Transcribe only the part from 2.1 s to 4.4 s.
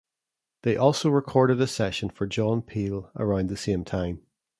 John Peel around the same time.